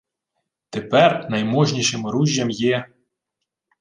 —Тепер 0.69 1.27
найможнішим 1.29 2.05
оружжям 2.05 2.49
є... 2.49 2.87